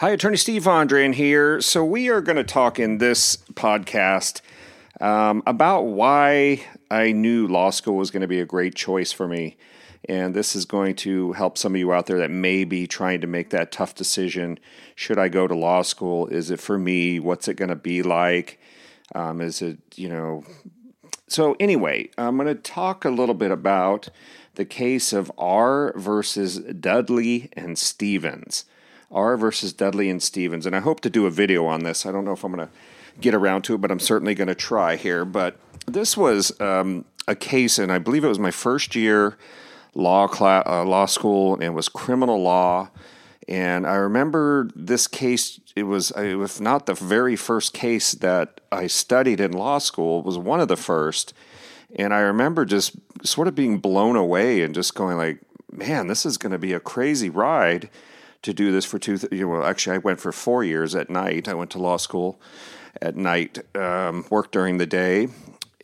[0.00, 1.60] Hi, Attorney Steve Vondran here.
[1.60, 4.40] So, we are going to talk in this podcast
[4.98, 9.28] um, about why I knew law school was going to be a great choice for
[9.28, 9.58] me.
[10.08, 13.20] And this is going to help some of you out there that may be trying
[13.20, 14.58] to make that tough decision.
[14.94, 16.28] Should I go to law school?
[16.28, 17.20] Is it for me?
[17.20, 18.58] What's it going to be like?
[19.14, 20.44] Um, is it, you know.
[21.28, 24.08] So, anyway, I'm going to talk a little bit about
[24.54, 28.64] the case of R versus Dudley and Stephens.
[29.10, 30.66] R versus Dudley and Stephens.
[30.66, 32.06] And I hope to do a video on this.
[32.06, 32.72] I don't know if I'm going to
[33.20, 35.24] get around to it, but I'm certainly going to try here.
[35.24, 35.56] But
[35.86, 39.36] this was um, a case, and I believe it was my first year
[39.94, 42.90] law class, uh, law school, and it was criminal law.
[43.48, 45.60] And I remember this case.
[45.74, 50.24] It was, if not the very first case that I studied in law school, it
[50.24, 51.34] was one of the first.
[51.96, 52.92] And I remember just
[53.24, 55.40] sort of being blown away and just going like,
[55.72, 57.90] "Man, this is going to be a crazy ride."
[58.42, 59.18] To do this for two.
[59.30, 61.46] You know, well, actually, I went for four years at night.
[61.46, 62.40] I went to law school
[63.02, 65.28] at night, um, worked during the day,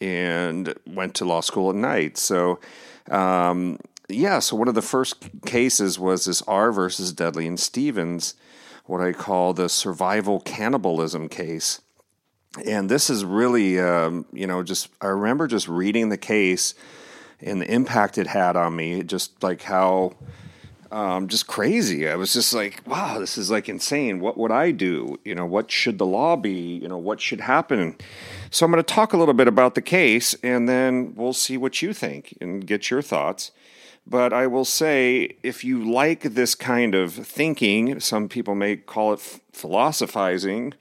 [0.00, 2.16] and went to law school at night.
[2.16, 2.58] So,
[3.11, 4.39] um, yeah.
[4.39, 8.34] So one of the first cases was this R versus Dudley and Stephens,
[8.86, 11.83] what I call the survival cannibalism case.
[12.66, 16.75] And this is really, um, you know, just I remember just reading the case
[17.41, 20.16] and the impact it had on me, just like how
[20.91, 22.09] um, just crazy.
[22.09, 24.20] I was just like, wow, this is like insane.
[24.20, 25.19] What would I do?
[25.25, 26.78] You know, what should the law be?
[26.78, 27.97] You know, what should happen?
[28.51, 31.56] So I'm going to talk a little bit about the case and then we'll see
[31.56, 33.51] what you think and get your thoughts.
[34.06, 39.12] But I will say, if you like this kind of thinking, some people may call
[39.12, 39.21] it
[39.53, 40.75] philosophizing,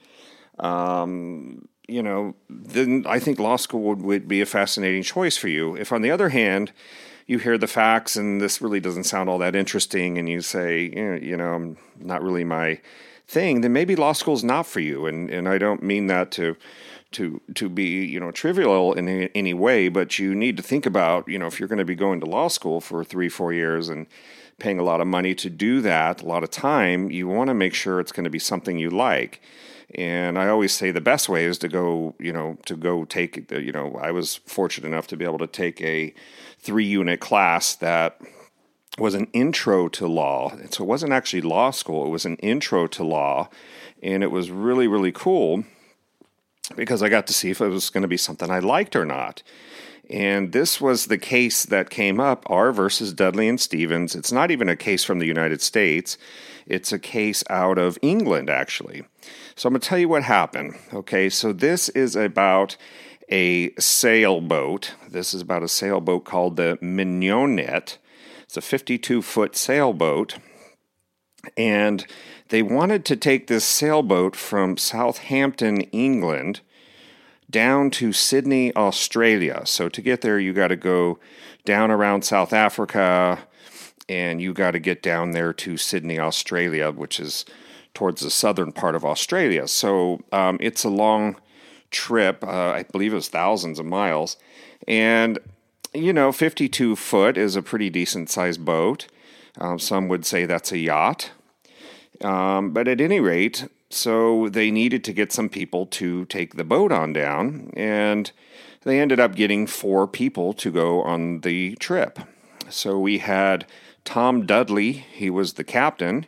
[0.60, 5.48] um, you know, then I think law school would, would be a fascinating choice for
[5.48, 5.76] you.
[5.76, 6.72] If, on the other hand,
[7.26, 10.90] you hear the facts and this really doesn't sound all that interesting and you say,
[10.90, 12.80] eh, you know, I'm not really my
[13.26, 15.06] thing, then maybe law school is not for you.
[15.06, 16.56] And and I don't mean that to
[17.12, 21.28] to to be you know trivial in any way, but you need to think about
[21.28, 23.88] you know if you're going to be going to law school for three four years
[23.88, 24.06] and
[24.58, 27.54] paying a lot of money to do that, a lot of time, you want to
[27.54, 29.42] make sure it's going to be something you like.
[29.94, 33.50] And I always say the best way is to go, you know, to go take,
[33.50, 36.12] you know, I was fortunate enough to be able to take a
[36.58, 38.20] three unit class that
[38.98, 40.54] was an intro to law.
[40.70, 43.48] So it wasn't actually law school, it was an intro to law.
[44.02, 45.64] And it was really, really cool
[46.74, 49.06] because I got to see if it was going to be something I liked or
[49.06, 49.42] not.
[50.08, 54.14] And this was the case that came up R versus Dudley and Stephens.
[54.14, 56.16] It's not even a case from the United States,
[56.66, 59.04] it's a case out of England, actually.
[59.58, 60.76] So I'm going to tell you what happened.
[60.92, 62.76] Okay, so this is about
[63.30, 64.94] a sailboat.
[65.08, 67.96] This is about a sailboat called the Mignonette.
[68.42, 70.36] It's a 52 foot sailboat.
[71.56, 72.06] And
[72.50, 76.60] they wanted to take this sailboat from Southampton, England,
[77.48, 79.62] down to Sydney, Australia.
[79.64, 81.18] So to get there, you got to go
[81.64, 83.38] down around South Africa
[84.06, 87.46] and you got to get down there to Sydney, Australia, which is
[87.96, 89.66] towards the southern part of Australia.
[89.66, 91.36] So um, it's a long
[91.90, 92.44] trip.
[92.44, 94.36] Uh, I believe it was thousands of miles.
[94.86, 95.38] And,
[95.94, 99.06] you know, 52 foot is a pretty decent sized boat.
[99.58, 101.30] Um, some would say that's a yacht.
[102.20, 106.64] Um, but at any rate, so they needed to get some people to take the
[106.64, 108.30] boat on down, and
[108.82, 112.18] they ended up getting four people to go on the trip.
[112.68, 113.64] So we had
[114.04, 116.26] Tom Dudley, he was the captain.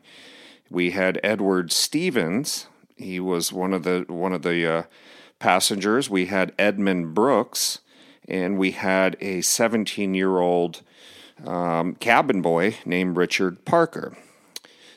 [0.71, 2.67] We had Edward Stephens.
[2.97, 4.83] he was one of the one of the uh,
[5.39, 6.11] passengers.
[6.11, 7.81] We had Edmund Brooks,
[8.29, 10.83] and we had a 17 year old
[11.45, 14.17] um, cabin boy named Richard Parker.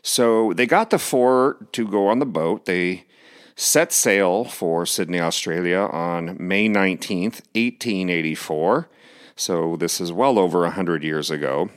[0.01, 2.65] So they got the four to go on the boat.
[2.65, 3.05] They
[3.55, 8.89] set sail for Sydney, Australia on May 19th, 1884.
[9.35, 11.69] So this is well over 100 years ago.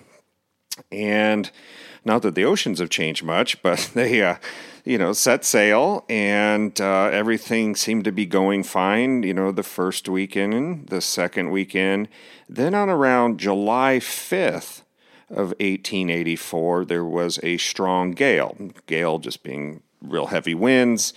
[0.90, 1.50] And
[2.04, 4.36] not that the oceans have changed much, but they, uh,
[4.84, 9.62] you know, set sail and uh, everything seemed to be going fine, you know, the
[9.62, 12.08] first weekend, the second weekend.
[12.48, 14.82] Then on around July 5th,
[15.30, 18.56] of 1884, there was a strong gale.
[18.86, 21.12] Gale just being real heavy winds,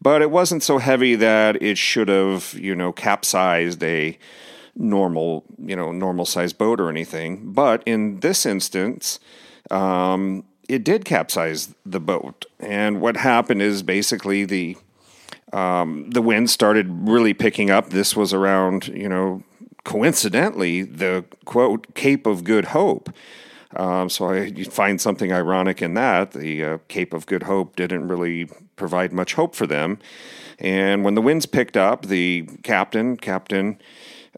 [0.00, 4.18] but it wasn't so heavy that it should have, you know, capsized a
[4.76, 7.52] normal, you know, normal sized boat or anything.
[7.52, 9.18] But in this instance,
[9.70, 12.46] um, it did capsize the boat.
[12.58, 14.76] And what happened is basically the
[15.52, 17.90] um, the wind started really picking up.
[17.90, 19.42] This was around, you know,
[19.82, 23.10] coincidentally, the quote Cape of Good Hope.
[23.76, 26.32] Um, so I find something ironic in that.
[26.32, 29.98] The uh, Cape of Good Hope didn't really provide much hope for them.
[30.58, 33.80] And when the winds picked up, the captain, Captain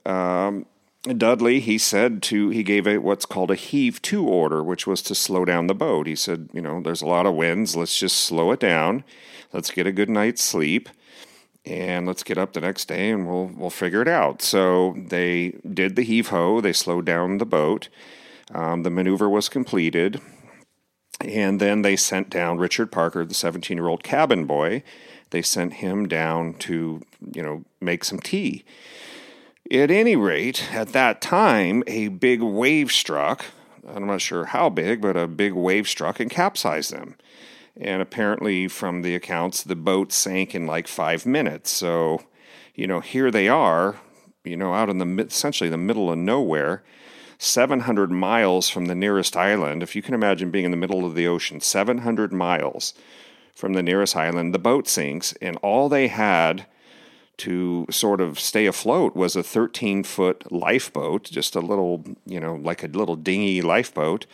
[0.06, 0.66] um,
[1.02, 5.02] Dudley, he said to, he gave a what's called a heave to order, which was
[5.02, 6.06] to slow down the boat.
[6.06, 7.74] He said, you know, there's a lot of winds.
[7.74, 9.02] Let's just slow it down.
[9.52, 10.88] Let's get a good night's sleep
[11.64, 14.42] and let's get up the next day and we'll we'll figure it out.
[14.42, 16.60] So they did the heave ho.
[16.60, 17.88] They slowed down the boat.
[18.52, 20.20] Um, the maneuver was completed,
[21.20, 24.82] and then they sent down Richard Parker, the 17 year old cabin boy.
[25.30, 27.02] They sent him down to
[27.32, 28.64] you know make some tea.
[29.70, 33.44] At any rate, at that time, a big wave struck.
[33.88, 37.16] I'm not sure how big, but a big wave struck and capsized them.
[37.76, 41.70] And apparently, from the accounts, the boat sank in like five minutes.
[41.70, 42.22] So,
[42.74, 43.96] you know, here they are,
[44.44, 46.82] you know, out in the essentially the middle of nowhere,
[47.38, 49.82] 700 miles from the nearest island.
[49.82, 52.94] If you can imagine being in the middle of the ocean, 700 miles
[53.54, 56.66] from the nearest island, the boat sinks, and all they had
[57.38, 62.54] to sort of stay afloat was a 13 foot lifeboat, just a little, you know,
[62.54, 64.26] like a little dinghy lifeboat,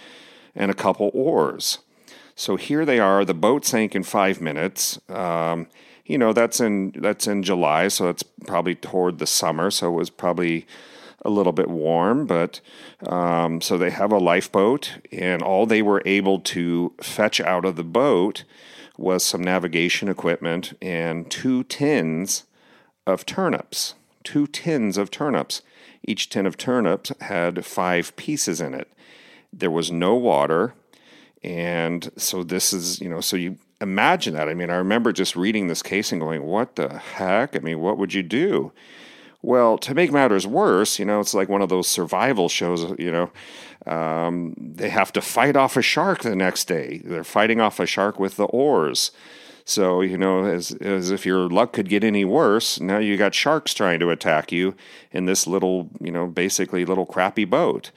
[0.54, 1.78] and a couple oars.
[2.34, 3.24] So here they are.
[3.24, 4.98] The boat sank in five minutes.
[5.08, 5.66] Um,
[6.08, 9.70] you know that's in that's in July, so that's probably toward the summer.
[9.70, 10.66] So it was probably
[11.22, 12.60] a little bit warm, but
[13.06, 17.76] um, so they have a lifeboat, and all they were able to fetch out of
[17.76, 18.44] the boat
[18.96, 22.44] was some navigation equipment and two tins
[23.08, 23.94] of turnips.
[24.24, 25.62] Two tins of turnips.
[26.02, 28.88] Each tin of turnips had five pieces in it.
[29.52, 30.74] There was no water.
[31.42, 34.48] And so this is, you know, so you imagine that.
[34.48, 37.56] I mean, I remember just reading this case and going, what the heck?
[37.56, 38.72] I mean, what would you do?
[39.40, 43.12] Well, to make matters worse, you know, it's like one of those survival shows, you
[43.12, 43.30] know,
[43.90, 47.00] um, they have to fight off a shark the next day.
[47.04, 49.12] They're fighting off a shark with the oars.
[49.68, 53.34] So, you know, as, as if your luck could get any worse, now you got
[53.34, 54.74] sharks trying to attack you
[55.12, 57.90] in this little, you know, basically little crappy boat.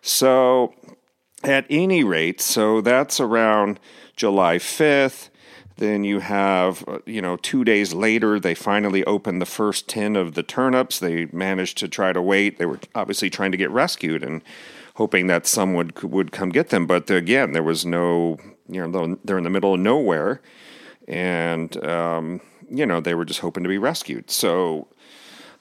[0.00, 0.74] So,
[1.42, 3.80] at any rate, so that's around
[4.14, 5.30] July 5th.
[5.78, 10.14] Then you have, uh, you know, two days later, they finally opened the first tin
[10.14, 11.00] of the turnips.
[11.00, 12.58] They managed to try to wait.
[12.60, 14.40] They were obviously trying to get rescued and
[14.94, 16.86] hoping that someone would, would come get them.
[16.86, 18.38] But again, there was no,
[18.68, 20.40] you know, they're in the middle of nowhere.
[21.08, 22.40] And, um,
[22.70, 24.30] you know, they were just hoping to be rescued.
[24.30, 24.86] So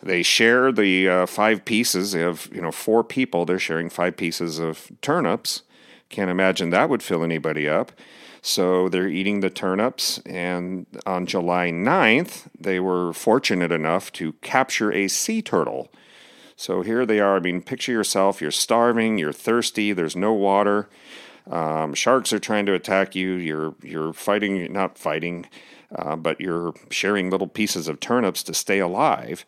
[0.04, 2.14] they share the uh, five pieces.
[2.14, 3.46] of you know, four people.
[3.46, 5.64] They're sharing five pieces of turnips
[6.10, 7.92] can't imagine that would fill anybody up.
[8.42, 14.92] So they're eating the turnips, and on July 9th, they were fortunate enough to capture
[14.92, 15.92] a sea turtle.
[16.56, 17.38] So here they are.
[17.38, 20.88] I mean, picture yourself you're starving, you're thirsty, there's no water.
[21.50, 23.34] Um, sharks are trying to attack you.
[23.34, 25.48] You're you're fighting, not fighting,
[25.96, 29.46] uh, but you're sharing little pieces of turnips to stay alive.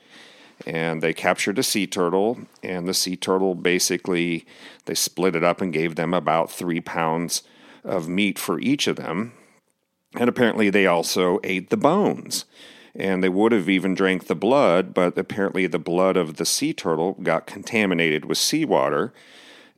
[0.66, 4.46] And they captured a sea turtle and the sea turtle basically
[4.86, 7.44] they split it up and gave them about three pounds
[7.84, 9.34] of meat for each of them.
[10.16, 12.46] And apparently they also ate the bones.
[12.94, 16.74] And they would have even drank the blood but apparently the blood of the sea
[16.74, 19.14] turtle got contaminated with seawater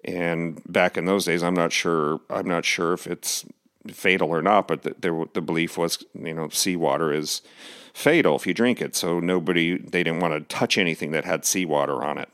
[0.04, 3.46] and back in those days i'm not sure i'm not sure if it's
[3.88, 7.42] fatal or not but the, the, the belief was you know seawater is
[7.94, 8.96] fatal if you drink it.
[8.96, 12.30] So nobody, they didn't want to touch anything that had seawater on it.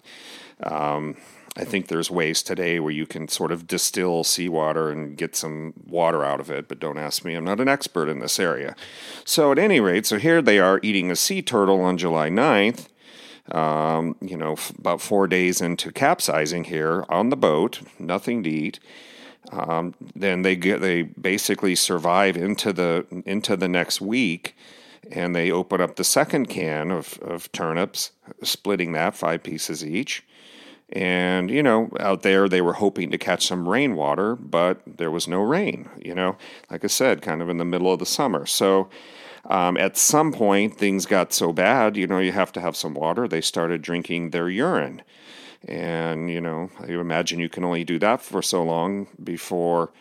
[0.64, 1.18] Um,
[1.56, 5.74] I think there's ways today where you can sort of distill seawater and get some
[5.88, 7.34] water out of it, but don't ask me.
[7.34, 8.76] I'm not an expert in this area.
[9.26, 12.88] So, at any rate, so here they are eating a sea turtle on July 9th.
[13.52, 18.50] Um, you know, f- about four days into capsizing here on the boat, nothing to
[18.50, 18.80] eat.
[19.52, 24.54] Um, then they get they basically survive into the into the next week
[25.12, 28.12] and they open up the second can of, of turnips,
[28.44, 30.24] splitting that five pieces each.
[30.90, 35.28] And, you know, out there they were hoping to catch some rainwater, but there was
[35.28, 36.38] no rain, you know,
[36.72, 38.46] like I said, kind of in the middle of the summer.
[38.46, 38.90] So
[39.48, 42.94] um, at some point, things got so bad, you know, you have to have some
[42.94, 43.28] water.
[43.28, 45.02] They started drinking their urine.
[45.68, 49.92] And, you know, you imagine you can only do that for so long before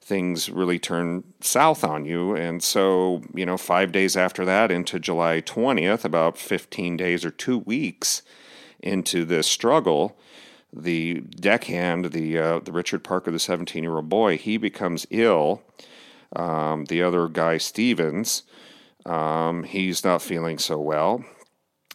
[0.00, 2.34] things really turn south on you.
[2.34, 7.30] And so, you know, five days after that into July 20th, about 15 days or
[7.30, 8.22] two weeks
[8.80, 10.16] into this struggle,
[10.72, 15.62] the deckhand, the, uh, the Richard Parker, the 17 year old boy, he becomes ill.
[16.34, 18.42] Um, the other guy, Stephens,
[19.06, 21.24] um, he's not feeling so well.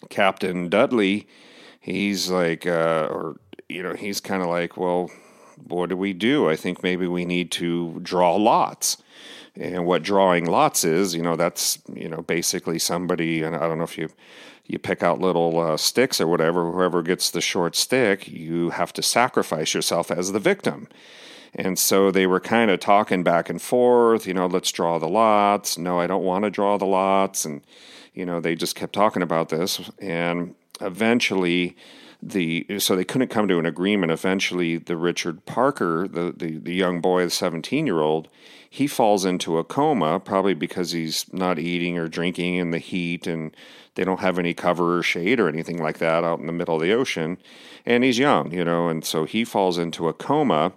[0.10, 1.28] Captain Dudley,
[1.80, 5.12] he's like, uh, or, you know, he's kind of like, well,
[5.68, 6.50] what do we do?
[6.50, 8.98] I think maybe we need to draw lots.
[9.56, 13.78] And what drawing lots is, you know, that's, you know, basically somebody, and I don't
[13.78, 14.10] know if you
[14.70, 18.94] you pick out little uh, sticks or whatever, whoever gets the short stick, you have
[18.94, 20.88] to sacrifice yourself as the victim.
[21.56, 25.08] And so they were kind of talking back and forth, you know, let's draw the
[25.08, 25.78] lots.
[25.78, 27.46] No, I don't want to draw the lots.
[27.46, 27.62] And,
[28.14, 29.90] you know, they just kept talking about this.
[30.00, 31.76] And eventually,
[32.22, 34.12] the so they couldn't come to an agreement.
[34.12, 38.28] Eventually, the Richard Parker, the the, the young boy, the seventeen year old,
[38.70, 43.26] he falls into a coma, probably because he's not eating or drinking in the heat,
[43.26, 43.56] and
[43.96, 46.76] they don't have any cover or shade or anything like that out in the middle
[46.76, 47.38] of the ocean,
[47.86, 50.74] and he's young, you know, and so he falls into a coma.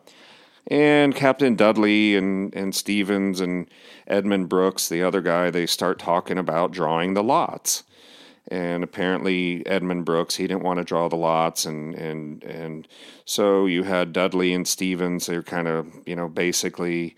[0.68, 3.68] And Captain Dudley and, and Stephens and
[4.06, 7.82] Edmund Brooks, the other guy, they start talking about drawing the lots.
[8.48, 12.88] And apparently Edmund Brooks he didn't want to draw the lots and and and
[13.24, 17.14] so you had Dudley and Stephens they're kind of you know basically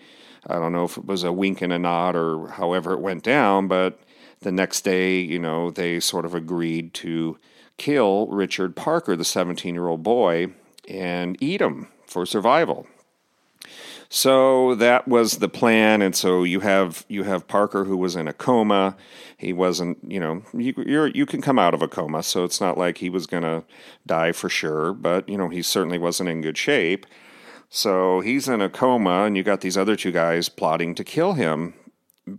[0.46, 3.24] I don't know if it was a wink and a nod or however it went
[3.24, 4.00] down but
[4.40, 7.38] the next day you know they sort of agreed to
[7.78, 10.48] kill Richard Parker the 17 year old boy
[10.86, 12.86] and eat him for survival
[14.14, 18.28] so that was the plan, and so you have you have Parker who was in
[18.28, 18.96] a coma.
[19.36, 22.60] He wasn't, you know, you you you can come out of a coma, so it's
[22.60, 23.64] not like he was going to
[24.06, 27.06] die for sure, but you know he certainly wasn't in good shape.
[27.68, 31.32] So he's in a coma, and you got these other two guys plotting to kill
[31.32, 31.74] him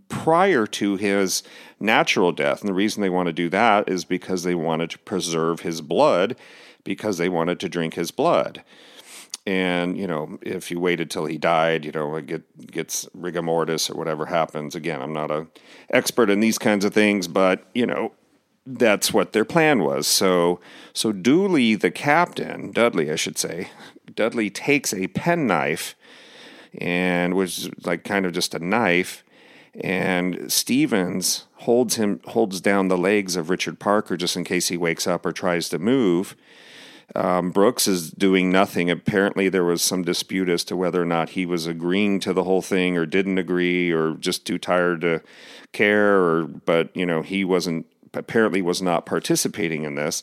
[0.08, 1.42] prior to his
[1.78, 2.60] natural death.
[2.60, 5.82] And the reason they want to do that is because they wanted to preserve his
[5.82, 6.36] blood,
[6.84, 8.64] because they wanted to drink his blood
[9.46, 13.42] and you know if you waited till he died you know it get, gets rigor
[13.42, 14.74] mortis or whatever happens.
[14.74, 15.46] Again i'm not a
[15.90, 18.12] expert in these kinds of things but you know
[18.68, 20.08] that's what their plan was.
[20.08, 20.60] So
[20.92, 23.68] so dooley the captain dudley i should say
[24.14, 25.94] dudley takes a penknife
[26.78, 29.22] and was like kind of just a knife
[29.80, 34.76] and stephens holds him holds down the legs of richard parker just in case he
[34.76, 36.34] wakes up or tries to move
[37.14, 38.90] um, Brooks is doing nothing.
[38.90, 42.44] Apparently, there was some dispute as to whether or not he was agreeing to the
[42.44, 45.22] whole thing or didn't agree or just too tired to
[45.72, 46.18] care.
[46.18, 50.22] Or, but you know, he wasn't apparently was not participating in this.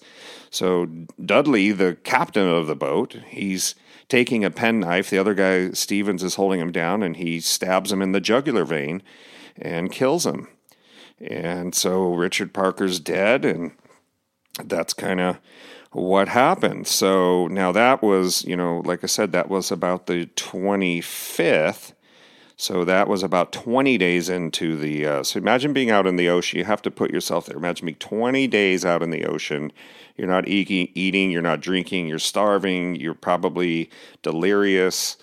[0.50, 0.86] So
[1.24, 3.76] Dudley, the captain of the boat, he's
[4.10, 5.10] taking a penknife.
[5.10, 8.66] The other guy, Stephens, is holding him down, and he stabs him in the jugular
[8.66, 9.02] vein
[9.56, 10.48] and kills him.
[11.20, 13.72] And so Richard Parker's dead, and
[14.64, 15.40] that's kind of
[15.94, 16.88] what happened.
[16.88, 21.94] So now that was, you know, like I said, that was about the 25th.
[22.56, 25.06] So that was about 20 days into the.
[25.06, 26.60] Uh, so imagine being out in the ocean.
[26.60, 27.58] You have to put yourself there.
[27.58, 29.72] Imagine being 20 days out in the ocean.
[30.16, 33.90] You're not eating, you're not drinking, you're starving, you're probably
[34.22, 35.18] delirious.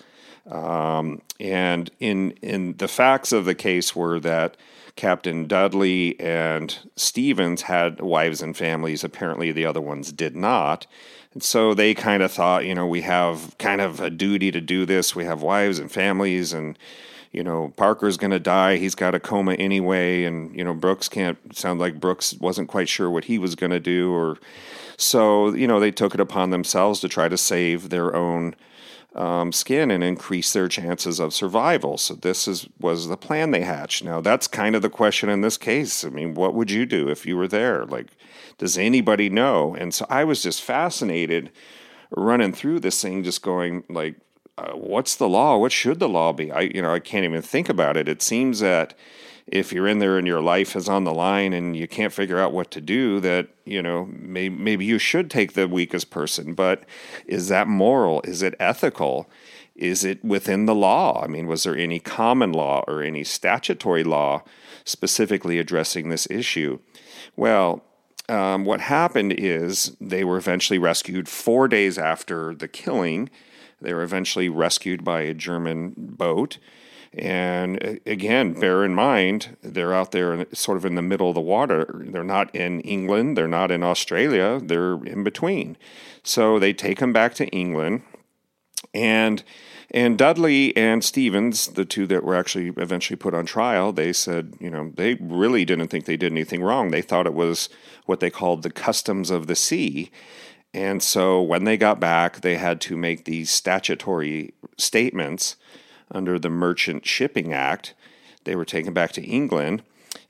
[0.49, 4.57] Um, and in in the facts of the case were that
[4.95, 9.03] Captain Dudley and Stephens had wives and families.
[9.03, 10.85] Apparently, the other ones did not.
[11.33, 14.59] And so they kind of thought, you know, we have kind of a duty to
[14.59, 15.15] do this.
[15.15, 16.77] We have wives and families, and,
[17.31, 18.75] you know, Parker's going to die.
[18.75, 20.25] He's got a coma anyway.
[20.25, 23.71] And, you know, Brooks can't sound like Brooks wasn't quite sure what he was going
[23.71, 24.11] to do.
[24.11, 24.37] Or
[24.97, 28.53] so, you know, they took it upon themselves to try to save their own
[29.15, 31.97] um, skin and increase their chances of survival.
[31.97, 34.03] So this is was the plan they hatched.
[34.03, 36.05] Now that's kind of the question in this case.
[36.05, 37.85] I mean, what would you do if you were there?
[37.85, 38.07] Like,
[38.57, 39.75] does anybody know?
[39.75, 41.51] And so I was just fascinated
[42.15, 44.15] running through this thing, just going like,
[44.57, 45.57] uh, what's the law?
[45.57, 46.51] What should the law be?
[46.51, 48.07] I you know I can't even think about it.
[48.07, 48.93] It seems that
[49.51, 52.39] if you're in there and your life is on the line and you can't figure
[52.39, 56.53] out what to do, that you know maybe, maybe you should take the weakest person.
[56.53, 56.83] But
[57.25, 58.21] is that moral?
[58.21, 59.29] Is it ethical?
[59.75, 61.23] Is it within the law?
[61.23, 64.43] I mean, was there any common law or any statutory law
[64.85, 66.79] specifically addressing this issue?
[67.35, 67.83] Well,
[68.29, 73.29] um, what happened is they were eventually rescued four days after the killing.
[73.81, 76.57] They were eventually rescued by a German boat.
[77.13, 81.35] And uh, again, bear in mind, they're out there sort of in the middle of
[81.35, 82.03] the water.
[82.07, 85.77] They're not in England, they're not in Australia, they're in between.
[86.23, 88.03] So they take them back to England.
[88.93, 89.43] And
[89.93, 94.55] and Dudley and Stephens, the two that were actually eventually put on trial, they said,
[94.61, 96.91] you know, they really didn't think they did anything wrong.
[96.91, 97.67] They thought it was
[98.05, 100.09] what they called the customs of the sea.
[100.73, 105.57] And so when they got back, they had to make these statutory statements
[106.11, 107.93] under the Merchant Shipping Act.
[108.43, 109.83] They were taken back to England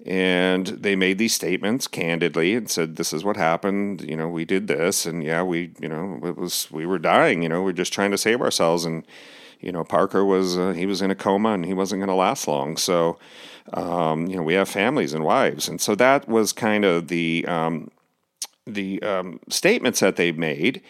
[0.05, 4.43] and they made these statements candidly and said this is what happened you know we
[4.45, 7.69] did this and yeah we you know it was we were dying you know we
[7.69, 9.05] are just trying to save ourselves and
[9.61, 12.15] you know, Parker was uh, he was in a coma and he wasn't going to
[12.15, 12.77] last long.
[12.77, 13.19] So,
[13.73, 17.45] um, you know, we have families and wives, and so that was kind of the
[17.47, 17.91] um,
[18.65, 20.81] the um, statements that they made,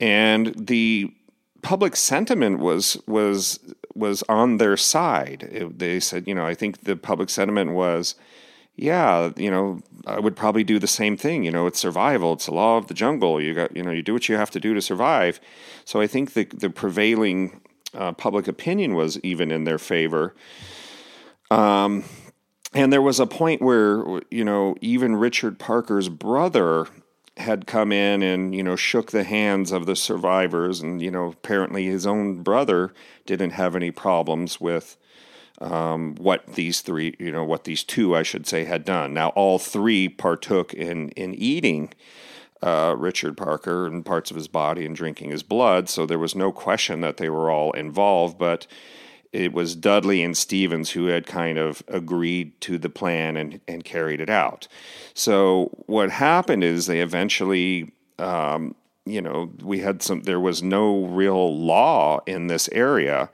[0.00, 1.14] and the
[1.62, 3.60] public sentiment was was
[3.98, 5.48] was on their side.
[5.50, 8.14] It, they said, you know, I think the public sentiment was,
[8.76, 11.42] yeah, you know, I would probably do the same thing.
[11.42, 12.34] You know, it's survival.
[12.34, 13.40] It's the law of the jungle.
[13.40, 15.40] You got, you know, you do what you have to do to survive.
[15.84, 17.60] So I think the the prevailing
[17.94, 20.34] uh, public opinion was even in their favor.
[21.50, 22.04] Um,
[22.74, 26.86] and there was a point where you know even Richard Parker's brother
[27.38, 31.26] had come in and you know shook the hands of the survivors, and you know
[31.28, 32.92] apparently his own brother
[33.26, 34.96] didn't have any problems with
[35.60, 39.12] um, what these three, you know, what these two, I should say, had done.
[39.12, 41.92] Now all three partook in in eating.
[42.60, 46.34] Uh, Richard Parker and parts of his body and drinking his blood, so there was
[46.34, 48.36] no question that they were all involved.
[48.36, 48.66] But
[49.32, 53.84] it was Dudley and Stephens who had kind of agreed to the plan and, and
[53.84, 54.68] carried it out.
[55.14, 61.04] So what happened is they eventually, um, you know, we had some, there was no
[61.06, 63.30] real law in this area.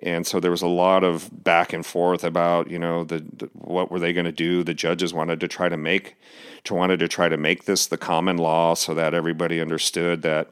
[0.00, 3.50] And so there was a lot of back and forth about, you know, the, the
[3.54, 4.62] what were they going to do?
[4.62, 6.16] The judges wanted to try to make,
[6.64, 10.50] to wanted to try to make this the common law so that everybody understood that,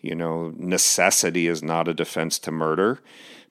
[0.00, 3.00] you know, necessity is not a defense to murder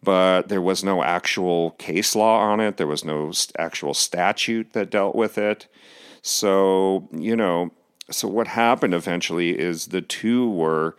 [0.04, 2.78] but there was no actual case law on it.
[2.78, 5.68] There was no actual statute that dealt with it.
[6.22, 7.72] So, you know,
[8.10, 10.96] so what happened eventually is the two were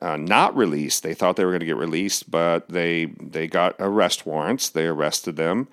[0.00, 1.02] uh, not released.
[1.02, 4.68] They thought they were going to get released, but they they got arrest warrants.
[4.68, 5.68] They arrested them,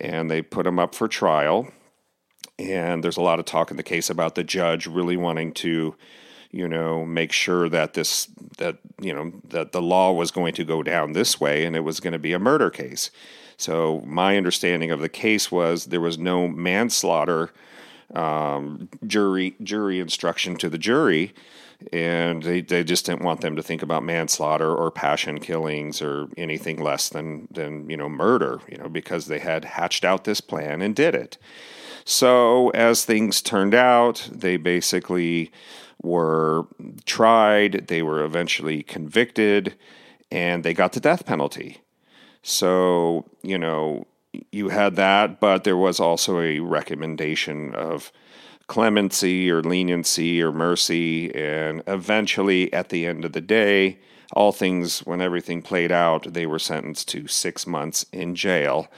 [0.00, 1.68] and they put them up for trial.
[2.58, 5.94] And there's a lot of talk in the case about the judge really wanting to
[6.52, 8.28] you know, make sure that this
[8.58, 11.80] that you know that the law was going to go down this way and it
[11.80, 13.10] was going to be a murder case.
[13.56, 17.50] So my understanding of the case was there was no manslaughter
[18.14, 21.32] um, jury jury instruction to the jury,
[21.92, 26.28] and they, they just didn't want them to think about manslaughter or passion killings or
[26.36, 30.40] anything less than than you know murder, you know, because they had hatched out this
[30.40, 31.38] plan and did it.
[32.04, 35.52] So as things turned out, they basically
[36.02, 36.66] were
[37.06, 39.74] tried, they were eventually convicted,
[40.30, 41.78] and they got the death penalty.
[42.42, 44.06] So, you know,
[44.50, 48.10] you had that, but there was also a recommendation of
[48.66, 51.34] clemency or leniency or mercy.
[51.34, 53.98] And eventually, at the end of the day,
[54.32, 58.88] all things, when everything played out, they were sentenced to six months in jail.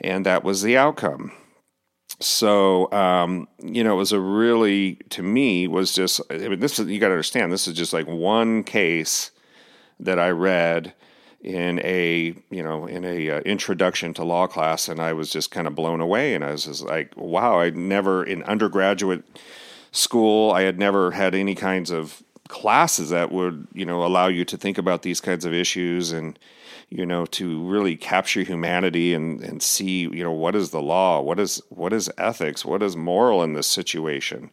[0.00, 1.32] And that was the outcome
[2.20, 6.20] so um, you know, it was a really to me was just.
[6.30, 7.52] I mean, this is you got to understand.
[7.52, 9.30] This is just like one case
[9.98, 10.94] that I read
[11.42, 15.50] in a you know in a uh, introduction to law class, and I was just
[15.50, 16.34] kind of blown away.
[16.34, 17.58] And I was just like, wow!
[17.58, 19.24] I never in undergraduate
[19.92, 24.44] school, I had never had any kinds of classes that would you know allow you
[24.44, 26.38] to think about these kinds of issues and
[26.90, 31.20] you know, to really capture humanity and, and see, you know, what is the law,
[31.20, 34.50] what is what is ethics, what is moral in this situation,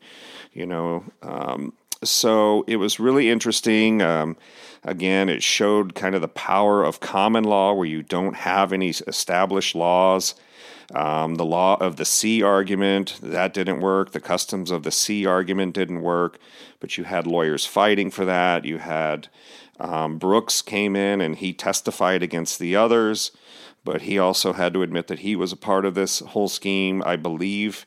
[0.54, 1.04] you know.
[1.23, 1.73] Um,
[2.04, 4.04] so it was really interesting.
[4.04, 4.38] Um,
[4.84, 8.89] again, it showed kind of the power of common law, where you don't have any
[8.89, 10.36] established laws.
[10.93, 14.12] Um, the law of the sea argument that didn't work.
[14.12, 16.39] The customs of the sea argument didn't work,
[16.80, 18.63] but you had lawyers fighting for that.
[18.63, 19.28] You had
[19.80, 23.32] um, Brooks came in and he testified against the others,
[23.84, 27.04] but he also had to admit that he was a part of this whole scheme.
[27.06, 27.86] I believe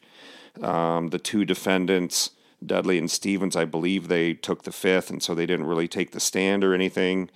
[0.62, 2.30] um, the two defendants,
[2.64, 6.12] Dudley and Stephens, I believe they took the fifth, and so they didn't really take
[6.12, 7.30] the stand or anything.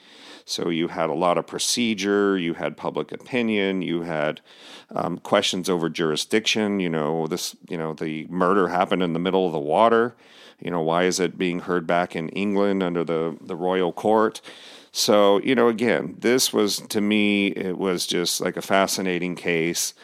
[0.46, 4.40] So you had a lot of procedure, you had public opinion, you had
[4.94, 6.80] um, questions over jurisdiction.
[6.80, 10.14] You know, this, you know, the murder happened in the middle of the water.
[10.60, 14.40] You know, why is it being heard back in England under the, the royal court?
[14.92, 19.94] So, you know, again, this was to me, it was just like a fascinating case.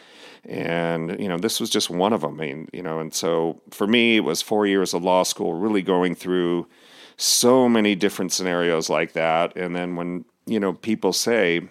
[0.43, 2.39] And, you know, this was just one of them.
[2.41, 5.53] I mean, you know, and so for me, it was four years of law school,
[5.53, 6.67] really going through
[7.15, 9.55] so many different scenarios like that.
[9.55, 11.61] And then when, you know, people say,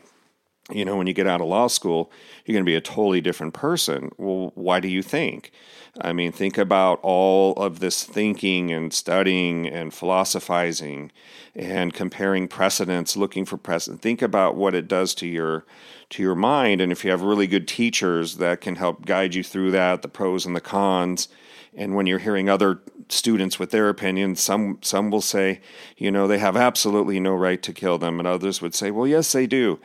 [0.71, 2.11] you know, when you get out of law school,
[2.45, 4.11] you're going to be a totally different person.
[4.19, 5.53] Well, why do you think?
[6.01, 11.11] I mean, think about all of this thinking and studying and philosophizing
[11.57, 14.01] and comparing precedents, looking for precedent.
[14.01, 15.65] Think about what it does to your
[16.11, 19.45] to your mind, and if you have really good teachers that can help guide you
[19.45, 21.29] through that, the pros and the cons.
[21.73, 25.61] And when you're hearing other students with their opinions, some some will say,
[25.97, 29.07] you know, they have absolutely no right to kill them, and others would say, well,
[29.07, 29.81] yes, they do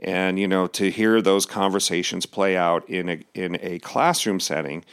[0.00, 4.84] And, you know, to hear those conversations play out in a, in a classroom setting,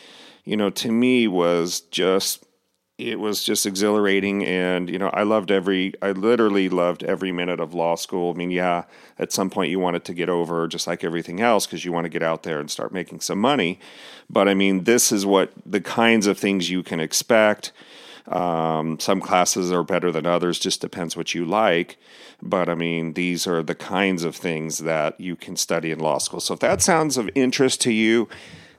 [0.44, 2.46] you know, to me was just
[2.98, 4.46] it was just exhilarating.
[4.46, 8.32] And you know i loved every i literally loved every minute of law school.
[8.32, 8.86] I mean yeah
[9.20, 11.92] at some point you want it to get over just like everything else because you
[11.92, 13.80] want to get out there and start making some money.
[14.30, 17.74] But i mean this is what the kinds of things you can expect
[18.28, 21.98] um, some classes are better than others just depends what you like
[22.42, 26.18] but i mean these are the kinds of things that you can study in law
[26.18, 28.28] school so if that sounds of interest to you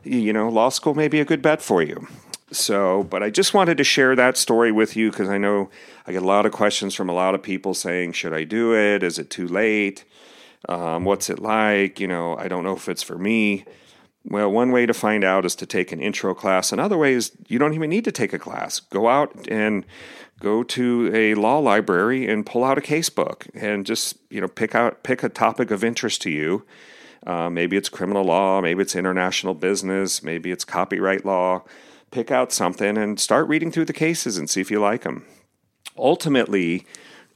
[0.02, 2.06] you know law school may be a good bet for you
[2.52, 5.68] so, but I just wanted to share that story with you because I know
[6.06, 8.74] I get a lot of questions from a lot of people saying, should I do
[8.74, 9.02] it?
[9.02, 10.04] Is it too late?
[10.68, 11.98] Um, what's it like?
[11.98, 13.64] You know, I don't know if it's for me.
[14.28, 16.72] Well, one way to find out is to take an intro class.
[16.72, 18.80] Another way is you don't even need to take a class.
[18.80, 19.86] Go out and
[20.40, 24.74] go to a law library and pull out a casebook and just you know pick
[24.74, 26.64] out pick a topic of interest to you.
[27.26, 31.62] Uh, maybe it's criminal law, maybe it's international business, maybe it's copyright law
[32.10, 35.24] pick out something and start reading through the cases and see if you like them.
[35.98, 36.86] Ultimately,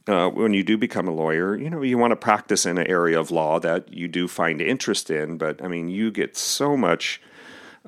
[0.06, 2.86] uh, when you do become a lawyer, you know, you want to practice in an
[2.86, 5.38] area of law that you do find interest in.
[5.38, 7.20] But I mean, you get so much,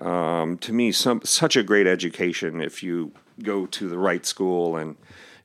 [0.00, 4.76] um, to me, some, such a great education if you go to the right school
[4.76, 4.96] and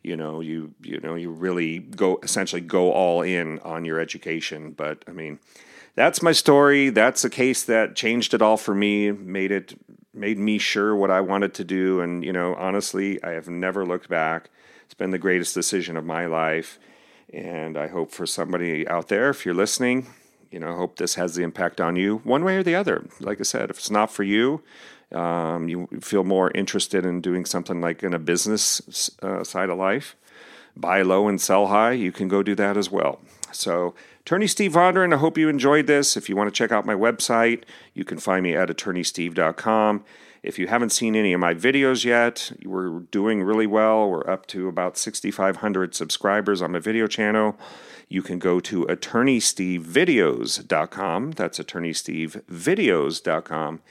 [0.03, 4.71] you know you you know you really go essentially go all in on your education
[4.71, 5.39] but i mean
[5.95, 9.73] that's my story that's a case that changed it all for me made it
[10.17, 12.01] made me sure what I wanted to do.
[12.01, 14.49] And, you know, honestly, I have never looked back.
[14.88, 16.80] It's been the greatest decision of my life.
[17.34, 20.08] And I hope for somebody out there, if you're listening,
[20.50, 23.06] you know, I hope this has the impact on you one way or the other.
[23.19, 24.63] Like I said, if it's not for you,
[25.12, 29.78] um, you feel more interested in doing something like in a business uh, side of
[29.78, 30.15] life,
[30.73, 33.19] buy low and sell high, you can go do that as well.
[33.52, 36.15] So, Attorney Steve Vondran, I hope you enjoyed this.
[36.15, 40.06] If you want to check out my website, you can find me at attorneysteve.com.
[40.43, 44.10] If you haven't seen any of my videos yet, we're doing really well.
[44.10, 47.58] We're up to about 6,500 subscribers on my video channel.
[48.10, 51.32] You can go to attorneystevevideos.com.
[51.32, 53.82] That's attorneystevevideos.com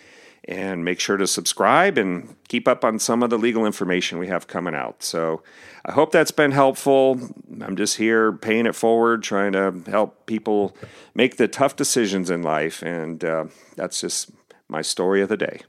[0.48, 4.28] and make sure to subscribe and keep up on some of the legal information we
[4.28, 5.02] have coming out.
[5.02, 5.42] So
[5.84, 7.18] I hope that's been helpful.
[7.60, 10.76] I'm just here paying it forward, trying to help people
[11.14, 12.82] make the tough decisions in life.
[12.82, 14.30] And uh, that's just
[14.68, 15.62] my story of the day.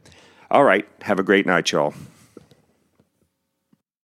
[0.50, 0.88] All right.
[1.02, 1.94] Have a great night, y'all.